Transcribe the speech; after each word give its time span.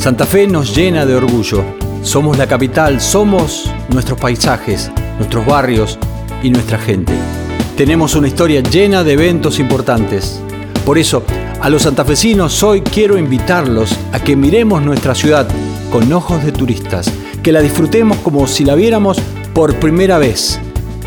Santa 0.00 0.24
Fe 0.24 0.46
nos 0.46 0.74
llena 0.74 1.04
de 1.04 1.14
orgullo. 1.14 1.62
Somos 2.02 2.38
la 2.38 2.46
capital, 2.46 3.02
somos 3.02 3.70
nuestros 3.90 4.18
paisajes, 4.18 4.90
nuestros 5.18 5.44
barrios 5.44 5.98
y 6.42 6.48
nuestra 6.48 6.78
gente. 6.78 7.12
Tenemos 7.76 8.14
una 8.14 8.26
historia 8.26 8.62
llena 8.62 9.04
de 9.04 9.12
eventos 9.12 9.58
importantes. 9.58 10.40
Por 10.86 10.96
eso, 10.96 11.22
a 11.60 11.68
los 11.68 11.82
santafesinos 11.82 12.62
hoy 12.62 12.80
quiero 12.80 13.18
invitarlos 13.18 13.94
a 14.12 14.20
que 14.20 14.36
miremos 14.36 14.80
nuestra 14.80 15.14
ciudad 15.14 15.46
con 15.92 16.10
ojos 16.14 16.42
de 16.46 16.52
turistas, 16.52 17.12
que 17.42 17.52
la 17.52 17.60
disfrutemos 17.60 18.16
como 18.20 18.46
si 18.46 18.64
la 18.64 18.76
viéramos 18.76 19.18
por 19.52 19.78
primera 19.80 20.16
vez. 20.16 20.58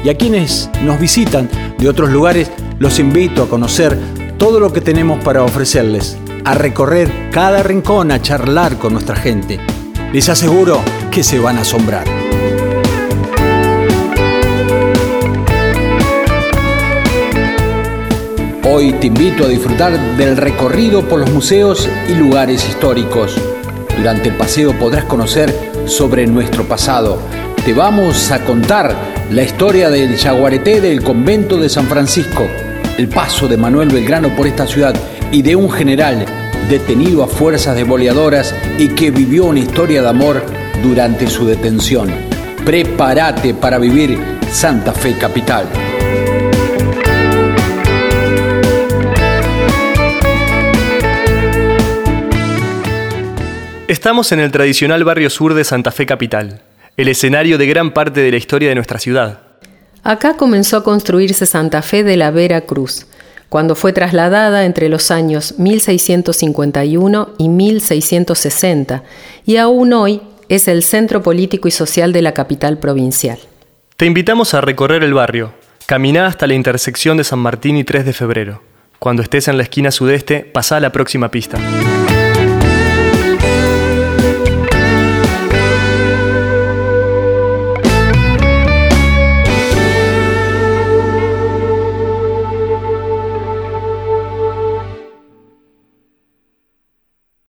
Y 0.05 0.10
a 0.10 0.18
quienes 0.18 0.70
nos 0.84 1.00
visitan 1.00 1.50
de 1.80 1.89
otros 1.89 2.12
lugares, 2.12 2.52
los 2.78 3.00
invito 3.00 3.41
a 3.41 3.50
conocer 3.50 3.98
todo 4.38 4.60
lo 4.60 4.71
que 4.71 4.82
tenemos 4.82 5.23
para 5.23 5.41
ofrecerles 5.41 6.16
a 6.46 6.54
recorrer 6.54 7.30
cada 7.32 7.64
rincón, 7.64 8.12
a 8.12 8.21
charlar 8.21 8.78
con 8.78 8.93
nuestra 8.93 9.15
gente. 9.15 9.60
Les 10.11 10.28
aseguro 10.29 10.82
que 11.11 11.24
se 11.24 11.39
van 11.39 11.57
a 11.57 11.61
asombrar. 11.61 12.06
Hoy 18.66 18.93
te 18.93 19.07
invito 19.07 19.46
a 19.46 19.47
disfrutar 19.47 19.97
del 20.18 20.36
recorrido 20.36 21.07
por 21.07 21.19
los 21.19 21.32
museos 21.32 21.88
y 22.10 22.16
lugares 22.16 22.68
históricos. 22.68 23.38
Durante 23.97 24.30
el 24.30 24.36
paseo 24.36 24.78
podrás 24.78 25.05
conocer 25.05 25.54
sobre 25.86 26.25
nuestro 26.28 26.64
pasado. 26.68 27.19
Te 27.64 27.74
vamos 27.74 28.32
a 28.32 28.44
contar 28.44 28.96
la 29.32 29.44
historia 29.44 29.89
del 29.89 30.18
jaguareté 30.18 30.82
del 30.82 31.04
convento 31.04 31.57
de 31.57 31.69
San 31.69 31.86
Francisco, 31.86 32.47
el 32.97 33.08
paso 33.08 33.47
de 33.47 33.58
Manuel 33.58 33.89
Belgrano 33.89 34.36
por 34.36 34.47
esta 34.47 34.67
ciudad 34.67 34.95
y 35.33 35.42
de 35.42 35.55
un 35.55 35.69
general 35.69 36.25
detenido 36.69 37.23
a 37.23 37.28
fuerzas 37.28 37.86
boleadoras 37.88 38.55
y 38.78 38.89
que 38.89 39.09
vivió 39.09 39.45
una 39.45 39.59
historia 39.59 40.03
de 40.03 40.08
amor 40.08 40.44
durante 40.83 41.27
su 41.27 41.47
detención. 41.47 42.13
Prepárate 42.63 43.55
para 43.55 43.80
vivir 43.80 44.19
Santa 44.52 44.93
Fe 44.93 45.17
Capital. 45.17 45.66
Estamos 53.88 54.31
en 54.31 54.39
el 54.39 54.52
tradicional 54.52 55.03
barrio 55.03 55.31
sur 55.31 55.55
de 55.55 55.63
Santa 55.63 55.91
Fe 55.91 56.05
Capital, 56.05 56.61
el 56.95 57.08
escenario 57.08 57.58
de 57.58 57.65
gran 57.65 57.91
parte 57.91 58.21
de 58.21 58.30
la 58.30 58.38
historia 58.38 58.69
de 58.69 58.75
nuestra 58.75 58.99
ciudad. 58.99 59.39
Acá 60.03 60.38
comenzó 60.38 60.77
a 60.77 60.83
construirse 60.83 61.47
Santa 61.47 61.81
Fe 61.81 62.03
de 62.03 62.17
la 62.17 62.30
Vera 62.30 62.61
Cruz, 62.61 63.08
cuando 63.53 63.75
fue 63.75 63.93
trasladada 63.93 64.65
entre 64.65 64.89
los 64.89 65.11
años 65.11 65.59
1651 65.59 67.35
y 67.37 67.49
1660, 67.49 69.03
y 69.45 69.57
aún 69.57 69.93
hoy 69.93 70.21
es 70.49 70.67
el 70.67 70.81
centro 70.81 71.21
político 71.21 71.67
y 71.67 71.71
social 71.71 72.13
de 72.13 72.23
la 72.23 72.33
capital 72.33 72.79
provincial. 72.79 73.37
Te 73.95 74.07
invitamos 74.07 74.55
a 74.55 74.61
recorrer 74.61 75.03
el 75.03 75.13
barrio. 75.13 75.53
Camina 75.85 76.25
hasta 76.25 76.47
la 76.47 76.55
intersección 76.55 77.15
de 77.17 77.25
San 77.25 77.37
Martín 77.37 77.77
y 77.77 77.83
3 77.83 78.07
de 78.07 78.13
febrero. 78.13 78.63
Cuando 78.97 79.21
estés 79.21 79.47
en 79.47 79.57
la 79.57 79.61
esquina 79.61 79.91
sudeste, 79.91 80.39
pasa 80.39 80.77
a 80.77 80.79
la 80.79 80.91
próxima 80.91 81.29
pista. 81.29 81.59